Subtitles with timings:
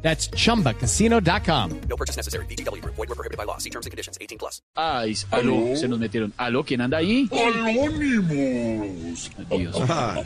[0.00, 1.80] That's chumbacasino.com.
[1.88, 2.46] No purchase necessary.
[2.46, 2.82] BGW.
[2.84, 3.58] Void were prohibited by law.
[3.58, 4.16] See terms and conditions.
[4.20, 4.62] 18 plus.
[4.76, 6.32] Ay, aló, se nos metieron.
[6.38, 7.28] Aló, ¿quién anda ahí?
[7.32, 9.30] Anónimos.
[9.50, 9.76] Dios.
[9.90, 10.22] A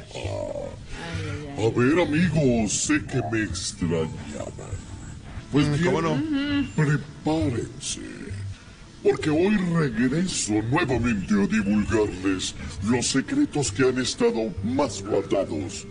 [1.74, 4.12] ver, amigos, sé que me extrañaban.
[5.50, 6.22] Pues bien, ¿Cómo no?
[6.76, 8.00] prepárense.
[9.02, 15.86] Porque hoy regreso nuevamente a divulgarles los secretos que han estado más guardados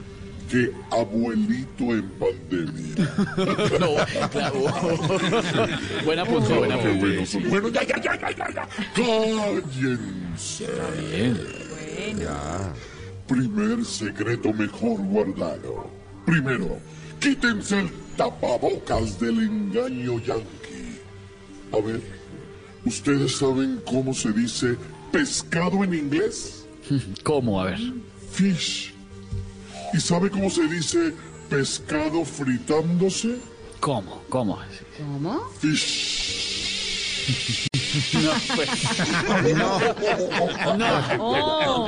[0.52, 2.96] que abuelito en pandemia.
[3.80, 3.96] No,
[4.30, 4.60] claro.
[6.06, 7.40] buena punto, buena Qué punto.
[7.40, 8.68] bueno, bueno, ya, ya, ya, ya, ya, ya.
[8.94, 10.68] Cállense.
[11.00, 11.40] Bien.
[13.28, 15.90] Primer secreto mejor guardado.
[16.26, 16.78] Primero,
[17.22, 21.00] quítense el tapabocas del engaño yankee.
[21.72, 22.02] A ver,
[22.86, 24.76] ¿ustedes saben cómo se dice
[25.14, 26.66] pescado en inglés?
[27.24, 27.62] ¿Cómo?
[27.62, 27.80] A ver.
[28.32, 28.94] Fish.
[29.94, 31.14] ¿Y sabe cómo se dice
[31.50, 33.38] pescado fritándose?
[33.80, 34.22] ¿Cómo?
[34.30, 34.60] ¿Cómo?
[34.98, 35.40] ¿Cómo?
[35.60, 36.38] Fish.
[38.14, 38.70] No, pues.
[39.58, 39.80] No.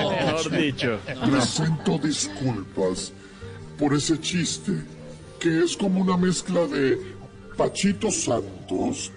[0.10, 1.00] Mejor dicho.
[1.30, 3.14] Presento disculpas
[3.80, 4.84] por ese chiste,
[5.40, 7.00] que es como una mezcla de
[7.58, 9.12] Pachito Santos,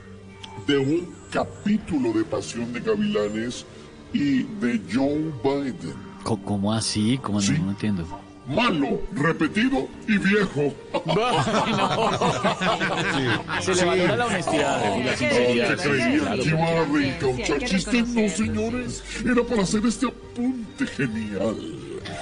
[0.66, 3.64] de un capítulo de Pasión de Gavilanes
[4.12, 5.94] y de Joe Biden.
[6.22, 7.18] ¿Cómo así?
[7.22, 7.52] ¿Cómo no, Sí.
[7.58, 8.06] no entiendo?
[8.46, 10.72] Malo, repetido y viejo.
[13.60, 15.76] Se le valora la honestidad y la ¿Qué sinceridad.
[15.78, 16.42] sí, creían claro.
[16.42, 18.08] que iba a reencauchar chistes?
[18.08, 19.02] No, señores.
[19.24, 21.56] Era para hacer este apunte genial.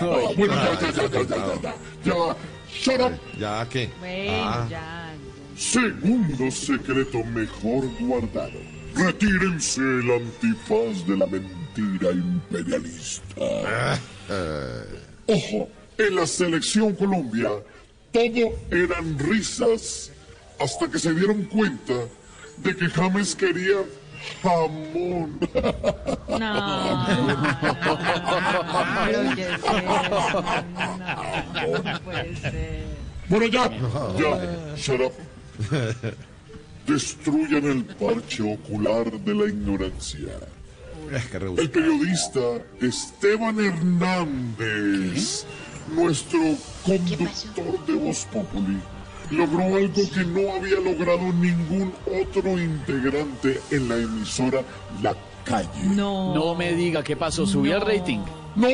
[0.00, 2.36] Ah, bueno, ya, ya, ya, ya, ya, ya, ya.
[2.72, 3.12] Shut up.
[3.38, 3.90] ¿Ya qué?
[4.00, 4.66] Bueno, Ah.
[4.70, 5.12] ya.
[5.56, 8.58] Segundo secreto mejor guardado.
[8.96, 13.40] Retírense el antifaz de la mentira imperialista.
[15.26, 15.68] Ojo,
[15.98, 17.50] en la selección Colombia
[18.12, 20.10] todo eran risas
[20.60, 21.94] hasta que se dieron cuenta
[22.58, 23.78] de que James quería
[24.42, 25.40] jamón.
[26.28, 27.06] No.
[33.28, 33.70] Bueno, ya,
[34.18, 35.12] ya, shut up.
[36.86, 40.28] Destruyan el parche ocular de la ignorancia.
[41.58, 42.40] El periodista
[42.80, 45.46] Esteban Hernández,
[45.88, 46.40] nuestro
[46.84, 48.78] conductor de Voz Populi,
[49.30, 54.62] logró algo que no había logrado ningún otro integrante en la emisora
[55.02, 55.14] La
[55.44, 55.68] Calle.
[55.84, 56.34] No.
[56.34, 57.46] No me diga qué pasó.
[57.46, 58.20] ¿Subió el rating?
[58.56, 58.68] No,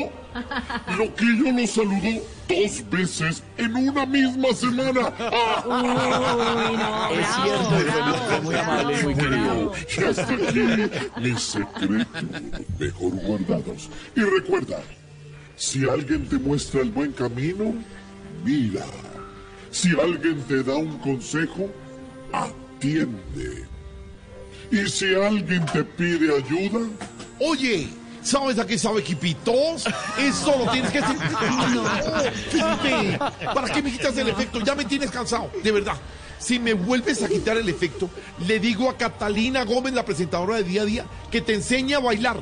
[0.98, 5.12] Loquillo lo saludó dos veces en una misma semana.
[5.18, 5.64] ¡Ah!
[5.66, 7.10] Uy, no.
[7.10, 9.72] Es bravo, cierto, bravo, muy amable y muy bravo.
[9.96, 12.22] Y hasta aquí mis secretos
[12.78, 13.88] mejor guardados.
[14.14, 14.82] Y recuerda,
[15.60, 17.74] si alguien te muestra el buen camino,
[18.42, 18.86] mira.
[19.70, 21.68] Si alguien te da un consejo,
[22.32, 23.66] atiende.
[24.70, 26.88] Y si alguien te pide ayuda,
[27.40, 27.88] Oye,
[28.22, 29.84] ¿sabes a qué sabe Quipitos?
[30.18, 31.16] Eso lo tienes que decir.
[31.74, 31.84] No,
[32.50, 33.18] fíjate.
[33.44, 34.60] ¿Para qué me quitas el efecto?
[34.60, 35.96] Ya me tienes cansado, de verdad.
[36.38, 38.08] Si me vuelves a quitar el efecto,
[38.46, 41.98] le digo a Catalina Gómez, la presentadora de día a día, que te enseñe a
[42.00, 42.38] bailar.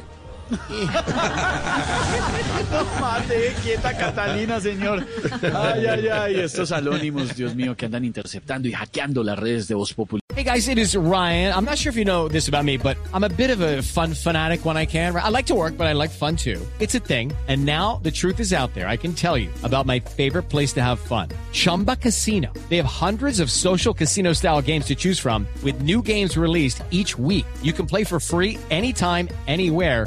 [3.00, 5.06] Mate, quieta Catalina, señor.
[5.42, 9.74] Ay, ay, ay, estos anónimos, Dios mío, que andan interceptando y hackeando las redes de
[9.74, 10.22] Voz Popular.
[10.34, 11.52] Hey guys, it is Ryan.
[11.52, 13.82] I'm not sure if you know this about me, but I'm a bit of a
[13.82, 15.16] fun fanatic when I can.
[15.16, 16.64] I like to work, but I like fun too.
[16.78, 17.32] It's a thing.
[17.48, 18.86] And now the truth is out there.
[18.86, 21.30] I can tell you about my favorite place to have fun.
[21.52, 22.52] Chumba Casino.
[22.68, 26.84] They have hundreds of social casino style games to choose from with new games released
[26.92, 27.46] each week.
[27.62, 30.06] You can play for free anytime, anywhere.